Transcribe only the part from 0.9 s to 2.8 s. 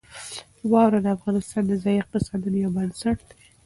د افغانستان د ځایي اقتصادونو یو